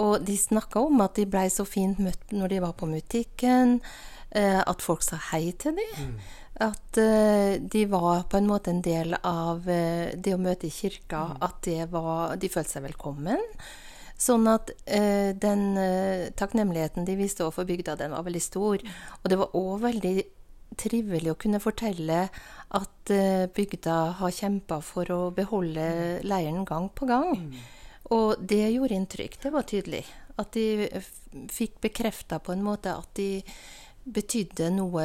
[0.00, 3.80] Og de snakka om at de blei så fint møtt når de var på butikken.
[4.30, 5.98] Eh, at folk sa hei til dem.
[5.98, 6.14] Mm.
[6.62, 10.74] At uh, de var på en måte en del av uh, det å møte i
[10.74, 11.24] kirka.
[11.32, 11.40] Mm.
[11.48, 13.42] At var, de følte seg velkommen.
[14.22, 15.64] Sånn at uh, den
[16.38, 18.84] takknemligheten de viste overfor bygda, den var veldig stor.
[19.22, 20.16] Og det var òg veldig
[20.78, 22.22] trivelig å kunne fortelle
[22.72, 23.10] at
[23.52, 26.22] bygda har kjempa for å beholde mm.
[26.24, 27.34] leiren gang på gang.
[27.36, 27.58] Mm.
[28.16, 29.36] Og det gjorde inntrykk.
[29.42, 30.06] Det var tydelig.
[30.40, 30.88] At de
[31.52, 33.42] fikk bekrefta på en måte at de
[34.04, 35.04] betydde noe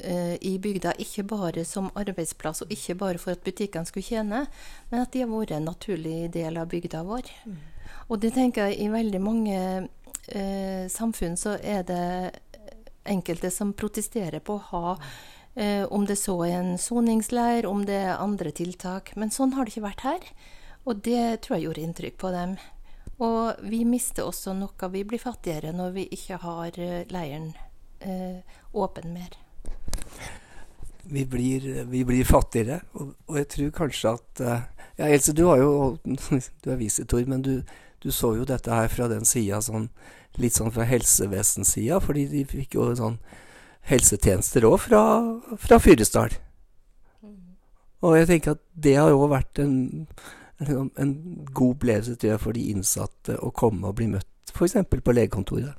[0.00, 4.44] eh, i bygda, ikke bare som arbeidsplass og ikke bare for at butikkene skulle tjene,
[4.90, 7.30] men at de har vært en naturlig del av bygda vår.
[7.48, 7.60] Mm.
[8.12, 9.60] Og det tenker jeg i veldig mange
[10.28, 12.04] eh, samfunn så er det
[13.08, 14.92] enkelte som protesterer på å ha
[15.54, 19.14] eh, om det så er en soningsleir, om det er andre tiltak.
[19.16, 20.30] Men sånn har det ikke vært her.
[20.84, 22.56] Og det tror jeg gjorde inntrykk på dem.
[23.24, 24.90] Og vi mister også noe.
[24.92, 27.52] Vi blir fattigere når vi ikke har eh, leiren
[28.72, 29.38] åpen mer.
[31.04, 34.60] Vi blir, vi blir fattigere, og, og, jeg tror kanskje at uh,
[34.98, 35.98] Ja, Else, du har jo
[36.64, 37.62] Du er visitor, men du,
[38.02, 39.90] du, så jo dette her fra den sida, sånn,
[40.40, 43.18] litt sånn fra helsevesenssida, fordi de fikk jo sånn
[43.84, 45.02] helsetjenester òg fra,
[45.60, 46.32] fra Fyresdal.
[48.04, 49.76] Og jeg tenker at det har jo vært en,
[50.60, 51.14] en, en
[51.52, 54.76] god opplevelse tror jeg, for de innsatte å komme og bli møtt f.eks.
[54.88, 55.72] på legekontoret.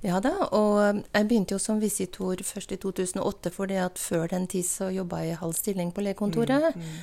[0.00, 4.46] Ja da, og jeg begynte jo som visitor først i 2008, fordi at før den
[4.48, 6.72] tid så jobba jeg i halv stilling på legekontoret.
[6.76, 7.00] Mm, mm.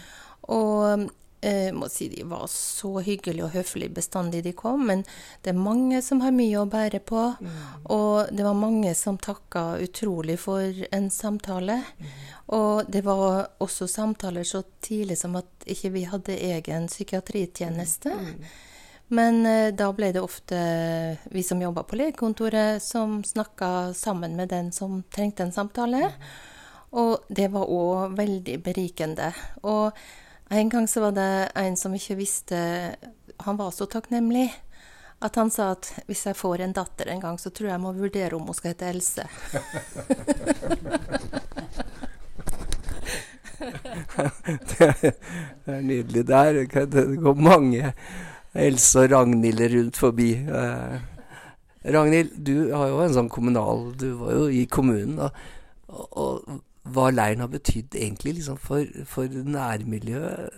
[0.57, 1.09] Og
[1.41, 5.03] jeg må si de var så hyggelige og høflige bestandig de kom, men
[5.45, 7.23] det er mange som har mye å bære på.
[7.37, 7.59] Mm.
[7.93, 11.81] Og det var mange som takka utrolig for en samtale.
[11.99, 12.15] Mm.
[12.57, 18.15] Og det var også samtaler så tidlig som at ikke vi hadde egen psykiatritjeneste.
[18.17, 18.47] Mm.
[19.07, 20.57] Men eh, da ble det ofte
[21.31, 26.11] vi som jobba på legekontoret, som snakka sammen med den som trengte en samtale.
[26.91, 29.31] Og det var òg veldig berikende.
[29.63, 29.91] Og
[30.49, 32.57] en gang så var det en som ikke visste
[33.43, 34.47] Han var så takknemlig
[35.19, 37.81] at han sa at hvis jeg får en datter en gang, så tror jeg jeg
[37.81, 39.23] må vurdere om hun skal hete Else.
[44.77, 46.27] det er nydelig.
[46.27, 46.53] Der
[46.85, 47.93] det går mange
[48.57, 50.31] Else og Ragnhild rundt forbi.
[50.33, 50.95] Eh,
[51.93, 55.19] Ragnhild, du har jo en sånn kommunal Du var jo i kommunen.
[55.21, 55.31] Og,
[55.87, 60.49] og, og hva leiren har betydd egentlig liksom for, for nærmiljøet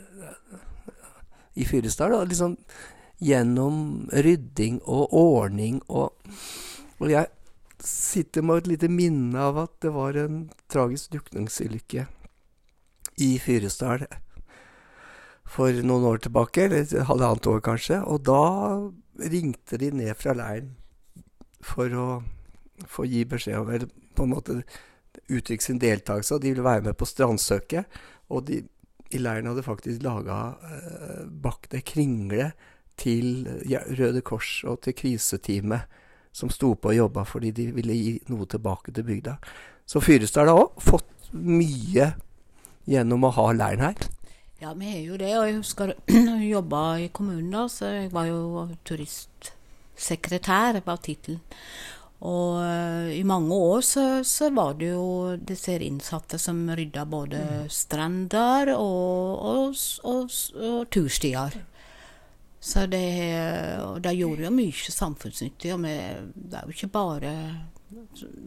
[1.60, 2.16] i Fyresdal.
[2.30, 2.56] Liksom,
[3.20, 6.14] gjennom rydding og ordning og
[7.00, 7.28] Og jeg
[7.80, 12.04] sitter med et lite minne av at det var en tragisk drukningsulykke
[13.24, 14.04] i Fyresdal
[15.50, 18.02] for noen år tilbake, eller halvannet år kanskje.
[18.06, 18.42] Og da
[19.34, 20.76] ringte de ned fra leiren
[21.66, 22.08] for å
[22.88, 24.62] få gi beskjed om Eller på en måte
[25.30, 27.90] uttrykke sin deltakelse, og de ville være med på strandsøket.
[28.30, 28.62] Og de
[29.10, 30.38] i leiren hadde faktisk laga
[30.70, 32.52] eh, bakte kringle
[33.00, 35.98] til ja, Røde Kors og til kriseteamet
[36.36, 39.40] som sto på og jobba fordi de ville gi noe tilbake til bygda.
[39.90, 42.12] Så Fyresdal har òg fått mye
[42.90, 44.10] gjennom å ha leiren her.
[44.60, 45.32] Ja, vi har jo det.
[45.40, 51.40] Og jeg husker jeg jobba i kommunen da, så jeg var jo turistsekretær, var tittelen.
[52.20, 57.40] Og uh, i mange år så, så, var det jo disse innsatte som rydda både
[57.40, 57.70] mm.
[57.72, 61.56] strender og, og, og, og turstier.
[62.60, 63.06] Så det,
[64.04, 65.72] de gjorde jo mye samfunnsnyttig.
[65.78, 67.32] Og med, det er jo ikke bare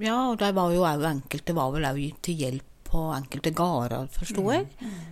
[0.04, 4.12] Ja, og de var jo òg enkelte var vel òg til hjelp på enkelte gårder,
[4.12, 4.68] forsto jeg.
[4.82, 5.11] Mm.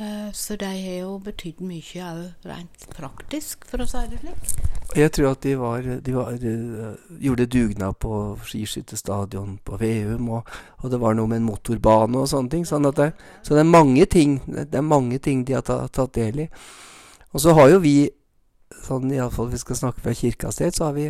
[0.00, 4.52] Uh, så de har jo betydd mye òg rent praktisk, for å si det slik.
[4.94, 8.12] Jeg tror at de, var, de var, uh, gjorde dugnad på
[8.46, 12.68] skiskytterstadion på Veum, og, og, det var noe med en motorbane og sånne ting.
[12.68, 13.10] Sånn det,
[13.42, 16.48] så det er mange ting det er mange ting de har tatt, del i.
[17.34, 17.96] Og så har jo vi,
[18.86, 21.08] sånn iallfall vi skal snakke fra kirkas del, så har vi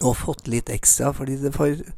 [0.00, 1.10] nå fått litt ekstra.
[1.12, 1.90] fordi det for et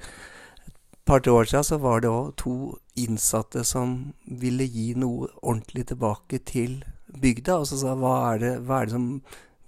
[1.05, 6.43] par-tre år siden så var det òg to innsatte som ville gi noe ordentlig tilbake
[6.49, 7.61] til bygda.
[7.63, 9.09] Og så sa hva er det, hva er det som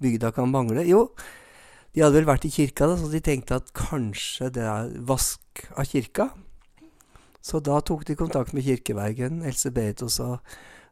[0.05, 0.85] bygda kan mangle?
[0.89, 1.07] Jo,
[1.95, 5.65] de hadde vel vært i kirka, da, så de tenkte at kanskje det er vask
[5.79, 6.33] av kirka.
[7.45, 10.31] Så da tok de kontakt med kirkevergen, Else Berit, og så,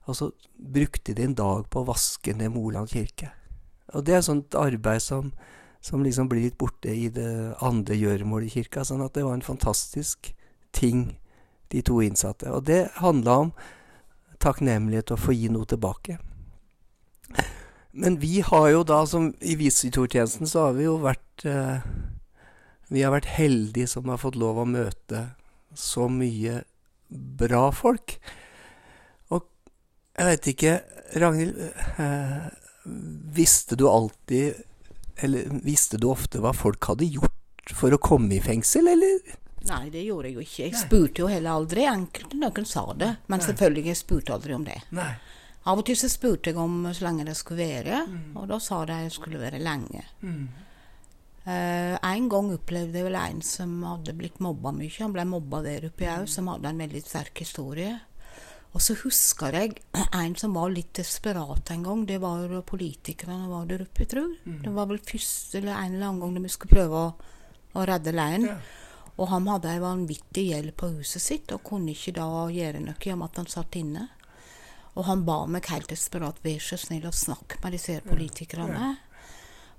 [0.07, 3.33] og så brukte de en dag på å vaske ned Moland kirke.
[3.97, 5.33] Og det er sånt arbeid som,
[5.83, 8.85] som liksom blir litt borte i det andre gjøremålet i kirka.
[8.87, 10.31] Sånn at det var en fantastisk
[10.77, 11.17] ting,
[11.73, 12.51] de to innsatte.
[12.53, 13.55] Og det handla om
[14.43, 16.19] takknemlighet og å få gi noe tilbake.
[17.93, 21.85] Men vi har jo da, som i visitortjenesten, så har vi jo vært eh,
[22.93, 25.27] Vi har vært heldige som har fått lov å møte
[25.77, 26.63] så mye
[27.09, 28.17] bra folk.
[29.33, 29.45] Og
[30.17, 30.75] jeg vet ikke
[31.21, 31.61] Ragnhild,
[32.01, 32.49] eh,
[33.37, 34.57] visste du alltid
[35.23, 39.21] Eller visste du ofte hva folk hadde gjort for å komme i fengsel, eller?
[39.69, 40.65] Nei, det gjorde jeg jo ikke.
[40.65, 41.87] Jeg spurte jo heller aldri.
[41.89, 43.47] Enkelte noen sa det, men Nei.
[43.47, 44.81] selvfølgelig jeg spurte aldri om det.
[44.97, 45.13] Nei.
[45.71, 48.23] Av og til så spurte jeg om så lenge det skulle være, mm.
[48.41, 50.03] og da sa de det skulle være lenge.
[50.27, 50.47] Mm.
[51.43, 54.91] Uh, en gang opplevde jeg vel en som hadde blitt mobba mye.
[54.99, 57.95] Han ble mobba der oppe òg, som hadde en veldig sterk historie.
[58.73, 59.75] Og så husker jeg
[60.17, 62.05] en som var litt desperat en gang.
[62.09, 64.31] Det var politikerne var der oppe, jeg tror.
[64.47, 64.61] Mm.
[64.65, 67.35] Det var vel første eller en eller annen gang de skulle prøve å,
[67.77, 68.49] å redde leiren.
[68.49, 68.57] Ja.
[69.23, 73.15] Og han hadde ei vanvittig gjeld på huset sitt, og kunne ikke da gjøre noe
[73.15, 74.09] om at han satt inne.
[74.99, 78.91] Og han ba meg helt desperat vær så snill å snakke med disse politikerne.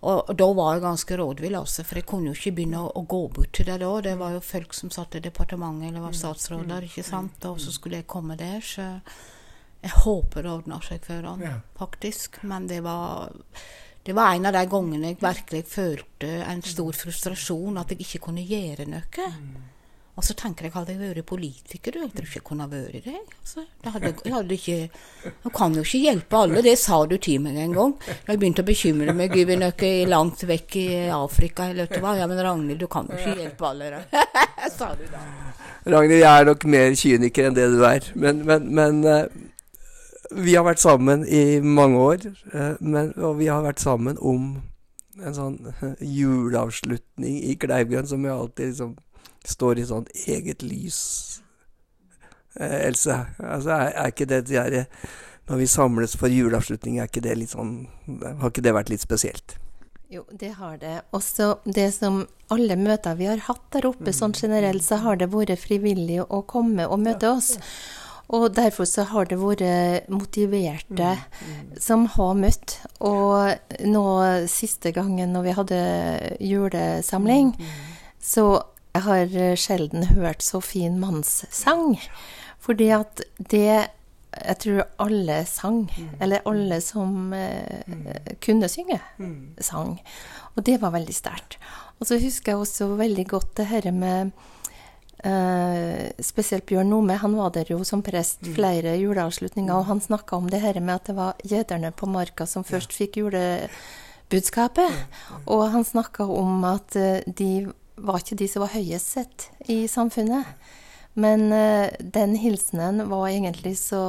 [0.04, 2.90] Og, og, da var jeg ganske rådvill, altså, for jeg kunne jo ikke begynne å,
[3.00, 3.92] å gå bort til det da.
[4.04, 7.46] Det var jo folk som satt i departementet eller var statsråder, ikke sant.
[7.48, 8.90] Og så skulle jeg komme der, så
[9.84, 12.42] jeg håper det ordna seg for han, faktisk.
[12.48, 13.32] Men det var
[14.04, 18.26] det var en av de gangene jeg virkelig følte en stor frustrasjon, at jeg ikke
[18.26, 19.28] kunne gjøre noe.
[20.14, 23.16] Og så tenker jeg, hadde jeg vært politiker, jeg tror ikke jeg kunne vært det.
[23.40, 24.76] Altså, det hadde, jeg hadde ikke,
[25.26, 27.96] jeg kan jo ikke hjelpe alle, det sa du til meg en gang.
[28.12, 30.86] Da Jeg begynte å bekymre meg, Gud, noe langt vekk i
[31.16, 32.14] Afrika, eller vet du hva.
[32.20, 34.28] Ja, men Ragnhild, du kan jo ikke hjelpe alle, da.
[34.78, 35.24] sa du da.
[35.96, 38.12] Ragnhild, jeg er nok mer kyniker enn det du er.
[38.14, 39.50] Men, men, men uh,
[40.36, 44.56] vi har vært sammen i mange år, uh, men, og vi har vært sammen om
[45.22, 45.58] en sånn
[46.00, 48.96] juleavslutning i Kleivgrønn som jo alltid liksom
[49.46, 51.00] står i sånn eget lys.
[52.60, 54.86] Eh, Else, altså er, er, ikke det de der,
[55.50, 57.88] Når vi samles for juleavslutning, er ikke det litt sånn
[58.22, 59.58] Har ikke det vært litt spesielt?
[60.14, 61.02] Jo, det har det.
[61.18, 62.22] Også det som
[62.54, 66.44] alle møter vi har hatt der oppe, sånn generelt, så har det vært frivillig å
[66.46, 67.56] komme og møte oss.
[68.30, 71.16] Og derfor så har det vært motiverte
[71.80, 72.78] som har møtt.
[73.04, 74.06] Og nå
[74.50, 75.82] siste gangen når vi hadde
[76.40, 77.52] julesamling,
[78.24, 81.98] så jeg har sjelden hørt så fin mannssang.
[82.64, 83.90] Fordi at det
[84.34, 85.92] Jeg tror alle sang.
[86.20, 88.98] Eller alle som eh, kunne synge,
[89.62, 90.00] sang.
[90.56, 91.60] Og det var veldig sterkt.
[92.00, 94.32] Og så husker jeg også veldig godt det her med
[95.24, 100.36] Uh, spesielt Bjørn Nome, han var der jo som prest flere juleavslutninger, og han snakka
[100.36, 104.98] om det her med at det var gjederne på marka som først fikk julebudskapet.
[105.48, 109.86] Og han snakka om at uh, de var ikke de som var høyest sett i
[109.88, 110.44] samfunnet.
[111.16, 114.04] Men uh, den hilsenen var egentlig så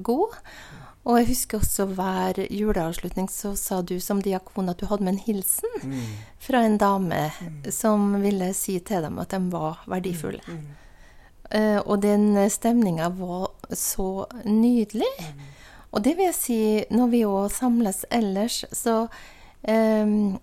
[0.00, 0.38] god.
[1.04, 5.16] Og jeg husker også hver juleavslutning så sa du som diakon at du hadde med
[5.16, 6.06] en hilsen mm.
[6.40, 7.58] fra en dame mm.
[7.76, 10.40] som ville si til dem at de var verdifulle.
[11.52, 15.12] Uh, og den stemninga var så nydelig.
[15.94, 16.58] Og det vil jeg si,
[16.90, 19.04] når vi òg samles ellers, så
[19.68, 20.40] um,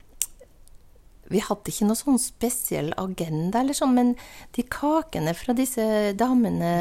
[1.32, 4.14] vi hadde ikke noe sånn spesiell agenda, eller sånn, men
[4.56, 5.84] de kakene fra disse
[6.20, 6.72] damene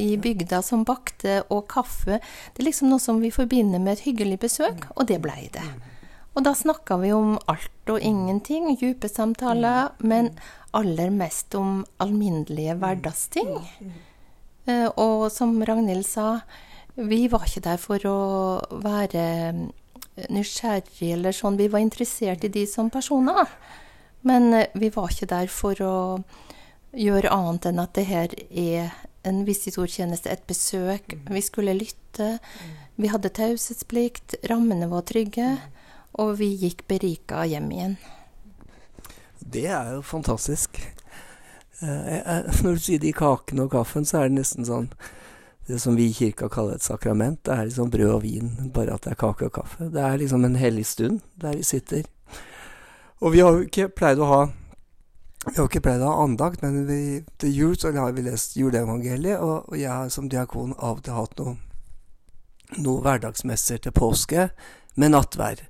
[0.00, 2.20] i bygda som bakte, og kaffe,
[2.54, 5.64] det er liksom noe som vi forbinder med et hyggelig besøk, og det blei det.
[6.36, 10.34] Og da snakka vi om alt og ingenting, dype samtaler, men
[10.76, 13.54] aller mest om alminnelige hverdagsting.
[14.66, 16.42] Eh, og som Ragnhild sa,
[16.96, 18.18] vi var ikke der for å
[18.84, 19.24] være
[20.32, 23.48] nysgjerrig eller sånn, vi var interessert i de som personer.
[24.26, 25.96] Men eh, vi var ikke der for å
[26.96, 28.94] gjøre annet enn at det her er
[29.26, 31.14] en visitortjeneste, et besøk.
[31.14, 31.30] Mm.
[31.34, 32.36] Vi skulle lytte.
[32.38, 32.74] Mm.
[33.02, 34.38] Vi hadde taushetsplikt.
[34.50, 35.56] Rammene var trygge.
[35.56, 35.82] Mm.
[36.22, 37.96] Og vi gikk berika hjem igjen.
[39.36, 40.80] Det er jo fantastisk.
[41.82, 44.90] Eh, når du sier de kakene og kaffen, så er det nesten sånn
[45.66, 47.40] det som vi i kirka kaller et sakrament.
[47.44, 49.88] Det er liksom brød og vin, bare at det er kake og kaffe.
[49.90, 52.06] Det er liksom en hellig stund der vi sitter.
[53.20, 54.40] Og vi har jo ikke pleid å ha
[55.46, 58.56] vi har ikke pleid å ha andakt, men vi, til jul så har vi lest
[58.58, 61.60] juleevangeliet, og, og jeg har som diakon av og til hatt noen
[62.82, 64.48] noe hverdagsmesser til påske
[64.98, 65.62] med nattvær.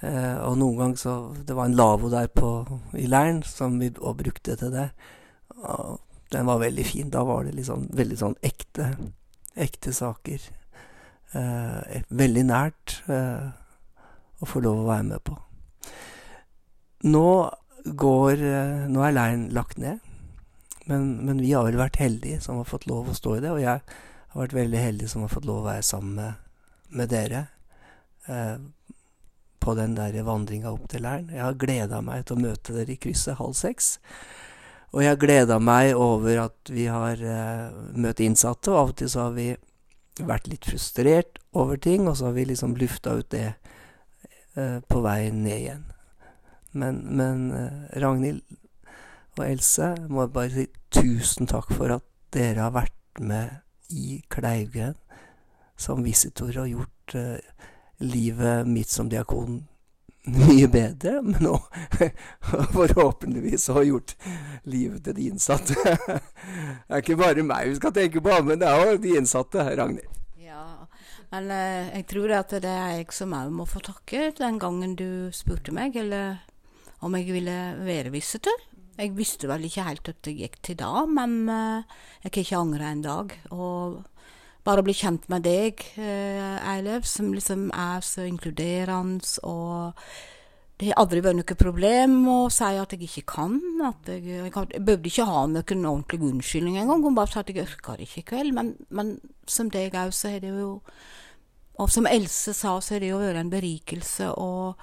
[0.00, 1.14] Eh, og noen ganger så
[1.46, 4.88] Det var en lavvo der på, i leiren som vi også brukte til det.
[5.60, 6.00] Og
[6.32, 7.10] den var veldig fin.
[7.10, 8.94] Da var det liksom veldig sånn ekte,
[9.54, 10.48] ekte saker.
[11.36, 13.52] Eh, veldig nært eh,
[14.40, 15.36] å få lov å være med på.
[17.00, 17.28] Nå
[17.84, 20.00] går eh, Nå er leiren lagt ned.
[20.90, 23.52] Men, men, vi har vel vært heldige som har fått lov å stå i det.
[23.54, 26.50] Og jeg har vært veldig heldig som har fått lov å være sammen med,
[26.90, 27.46] med dere
[28.26, 28.58] eh,
[29.60, 31.30] på den der vandringa opp til leiren.
[31.32, 33.94] Jeg har gleda meg til å møte dere i krysset halv seks.
[34.90, 38.98] Og jeg har gleda meg over at vi har eh, møtt innsatte, og av og
[38.98, 39.52] til så har vi
[40.26, 43.46] vært litt frustrert over ting, og så har vi liksom lufta ut det
[44.58, 45.86] eh, på vei ned igjen.
[46.72, 48.42] Men, men eh, Ragnhild
[49.38, 54.94] og Else må bare si tusen takk for at dere har vært med i Kleivgren
[55.80, 57.66] som visitor og gjort uh,
[58.04, 59.62] livet mitt som diakon
[60.30, 61.64] mye bedre, men òg
[62.76, 64.14] forhåpentligvis har gjort
[64.68, 65.76] livet til de innsatte.
[65.80, 69.64] det er ikke bare meg vi skal tenke på, men det er òg de innsatte,
[69.80, 70.20] Ragnhild.
[70.44, 70.84] Ja,
[71.32, 74.94] men uh, jeg tror at det er jeg som òg må få takke den gangen
[75.00, 76.42] du spurte meg, eller
[77.06, 78.66] om jeg ville være visitor.
[79.00, 82.58] Jeg visste vel ikke helt at det gikk til da, men uh, jeg kan ikke
[82.60, 83.36] angre en dag.
[83.54, 84.02] Og
[84.66, 89.96] bare å bli kjent med deg, uh, Eilev, som liksom er så inkluderende og
[90.80, 93.58] det har aldri vært noe problem å si at jeg ikke kan.
[94.08, 97.02] Jeg, jeg, jeg behøvde ikke ha noen ordentlig unnskyldning engang.
[97.04, 98.54] Hun bare sa at jeg orker ikke i kveld.
[98.56, 99.10] Men, men
[99.44, 100.78] som deg òg, så er det jo
[101.80, 104.30] Og som Else sa, så er det jo vært en berikelse.
[104.32, 104.80] og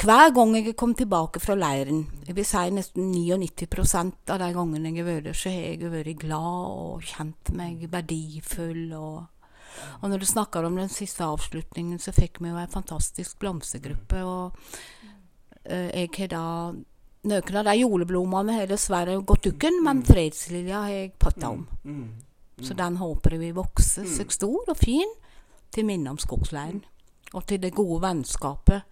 [0.00, 3.66] hver gang jeg kom tilbake fra leiren, jeg vil si nesten 99
[4.32, 7.82] av de gangene jeg har vært der, så har jeg vært glad og kjent meg
[7.92, 8.94] verdifull.
[8.96, 9.50] Og,
[10.00, 14.22] og når du snakker om den siste avslutningen, så fikk vi jo en fantastisk blomstergruppe.
[14.24, 14.56] Og
[15.68, 16.46] uh, jeg har da
[17.20, 21.66] Noen av de juleblomstene har dessverre gått dukken, men fredslilja har jeg potta om.
[22.64, 25.12] Så den håper jeg vil vokse seg stor og fin,
[25.68, 26.80] til minne om skogsleiren.
[27.34, 28.82] Og til det gode vennskapet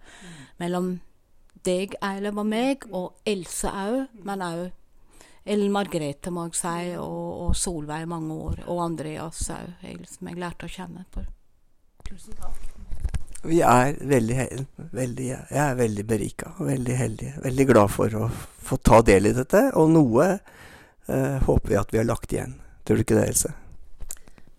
[0.61, 0.93] mellom
[1.65, 4.65] deg, Eilev og meg, og Else òg, men òg
[5.49, 10.31] Ellen Margrethe, må jeg si, og, og Solveig i mange år, og Andreas òg, som
[10.31, 11.05] jeg lærte å kjenne.
[11.11, 11.25] på.
[12.07, 12.69] Tusen takk.
[13.43, 17.29] Vi er veldig, veldig Jeg er veldig berika og veldig heldig.
[17.45, 18.25] Veldig glad for å
[18.67, 19.61] få ta del i dette.
[19.79, 22.57] Og noe eh, håper vi at vi har lagt igjen.
[22.83, 23.53] Tror du ikke det, Else?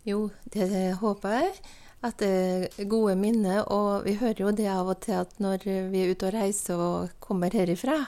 [0.09, 0.71] Jo, det
[1.03, 1.53] håper jeg.
[2.01, 3.65] At det er gode minner.
[3.69, 6.81] Og vi hører jo det av og til at når vi er ute og reiser
[6.81, 8.07] og kommer herifra,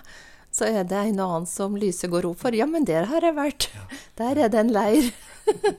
[0.53, 2.57] så er det en annen som lyset går opp for.
[2.57, 3.69] Ja, men der har jeg vært.
[4.21, 5.13] Der er det en leir.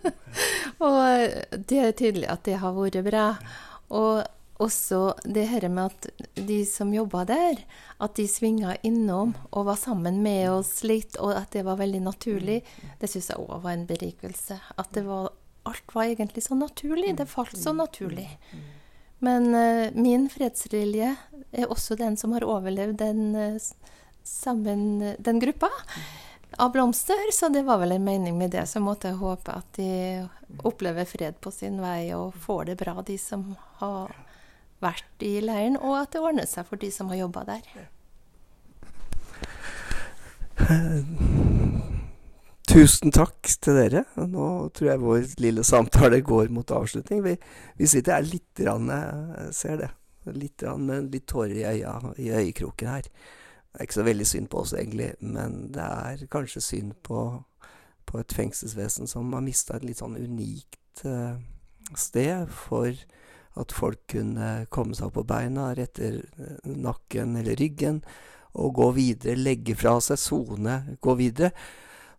[0.87, 3.27] og det er tydelig at det har vært bra.
[3.93, 4.23] Og
[4.63, 7.61] også det her med at de som jobba der,
[8.01, 12.03] at de svinga innom og var sammen med oss litt, og at det var veldig
[12.05, 12.61] naturlig,
[13.01, 14.59] det syns jeg òg var en berikelse.
[14.77, 15.31] At det var
[15.63, 17.15] Alt var egentlig så naturlig.
[17.17, 18.27] Det falt så naturlig.
[19.23, 21.15] Men uh, min fredsrilje
[21.51, 23.61] er også den som har overlevd den, uh,
[24.23, 25.69] sammen, den gruppa
[26.57, 28.65] av blomster, så det var vel en mening med det.
[28.67, 30.27] Så måtte jeg håpe at de
[30.63, 34.13] opplever fred på sin vei og får det bra, de som har
[34.83, 37.63] vært i leiren, og at det ordner seg for de som har jobba der.
[42.73, 44.01] Tusen takk til dere.
[44.17, 47.19] Nå tror jeg vår lille samtale går mot avslutning.
[47.21, 47.33] Vi,
[47.77, 49.89] vi sitter her litt rann, jeg ser det.
[50.33, 53.05] Litt rann, med litt tårer i øya, i øyekroken her.
[53.05, 57.21] Det er ikke så veldig synd på oss, egentlig, men det er kanskje synd på,
[58.09, 61.37] på et fengselsvesen som har mista et litt sånn unikt uh,
[61.93, 62.89] sted for
[63.61, 66.15] at folk kunne komme seg opp på beina, rette
[66.65, 68.01] nakken eller ryggen,
[68.57, 71.53] og gå videre, legge fra seg, sone, gå videre.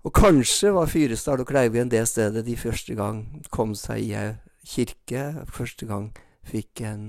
[0.04, 4.34] Og kanskje var Fyresdal og Kleivgrend det stedet de første gang kom seg i ei
[4.68, 6.10] kirke, første gang
[6.44, 7.06] fikk en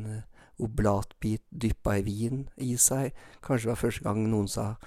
[0.64, 3.12] oblatbit dyppa i vin i seg.
[3.43, 4.78] Kanskje var første gang noen sa,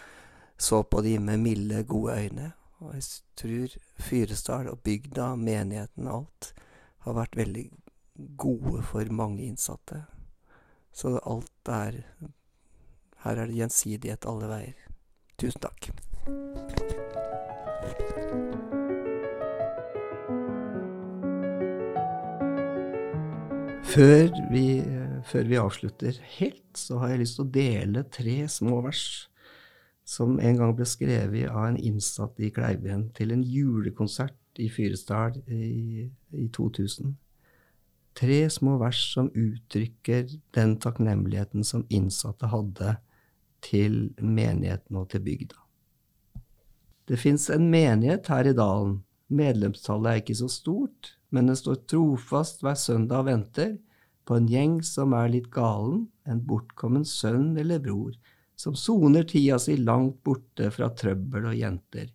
[0.57, 2.53] så på de med milde, gode øyne.
[2.81, 3.05] Og jeg
[3.37, 6.53] tror Fyresdal og bygda, menigheten og alt,
[7.05, 7.69] har vært veldig
[8.41, 10.07] gode for mange innsatte.
[10.93, 12.05] Så alt er
[13.19, 14.85] Her er det gjensidighet alle veier.
[15.37, 15.91] Tusen takk.
[23.89, 24.83] Før vi,
[25.25, 29.05] før vi, avslutter helt, så har jeg lyst til å dele tre små vers
[30.09, 35.39] som en gang ble skrevet av en innsatt i Kleivgrend til en julekonsert i Fyresdal
[35.49, 36.05] i,
[36.37, 37.15] i 2000.
[38.19, 42.99] Tre små vers som uttrykker den takknemligheten som innsatte hadde
[43.65, 45.65] til menigheten og til bygda.
[47.09, 48.99] Det fins en menighet her i dalen.
[49.29, 53.77] Medlemstallet er ikke så stort, men den står trofast hver søndag og venter
[54.29, 58.15] på en gjeng som er litt galen, en bortkommen sønn eller bror,
[58.59, 62.09] som soner tida si langt borte fra trøbbel og jenter.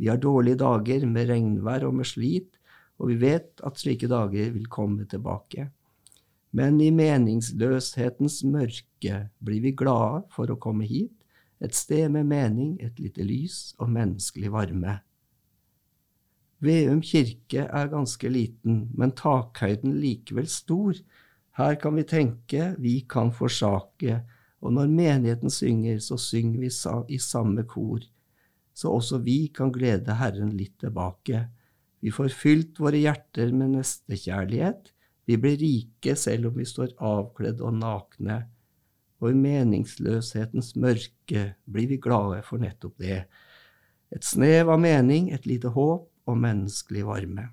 [0.00, 2.56] Vi har dårlige dager med regnvær og med slit,
[3.00, 5.68] og vi vet at slike dager vil komme tilbake.
[6.52, 11.14] Men i meningsløshetens mørke blir vi glade for å komme hit,
[11.62, 14.98] et sted med mening, et lite lys og menneskelig varme.
[16.62, 20.94] Veum kirke er ganske liten, men takhøyden likevel stor.
[21.58, 24.20] Her kan vi tenke, vi kan forsake,
[24.62, 26.70] og når menigheten synger, så synger vi
[27.16, 28.04] i samme kor,
[28.72, 31.48] så også vi kan glede Herren litt tilbake.
[32.00, 34.94] Vi får fylt våre hjerter med nestekjærlighet,
[35.26, 38.40] vi blir rike selv om vi står avkledd og nakne
[39.22, 43.22] og i meningsløshetens mørke blir vi glade for nettopp det.
[44.12, 47.48] Et snev av mening, et lite håp og menneskelig varme.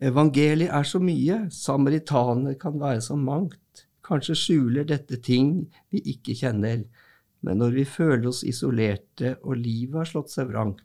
[0.00, 6.36] Evangeliet er så mye, samaritaner kan være så mangt, kanskje skjuler dette ting vi ikke
[6.38, 6.86] kjenner,
[7.44, 10.80] men når vi føler oss isolerte og livet har slått seg vrangt,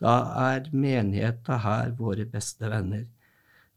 [0.00, 0.14] da
[0.54, 3.04] er menigheta her våre beste venner.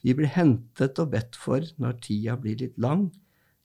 [0.06, 3.10] Vi blir hentet og bedt for når tida blir litt lang,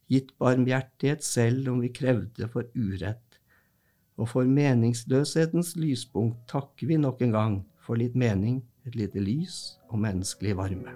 [0.09, 3.37] gitt barmhjertighet selv om vi krevde for urett.
[4.19, 7.59] Og for meningsløshetens lyspunkt takker vi nok en gang
[7.89, 10.91] for litt mening, et lite lys og menneskelig varme.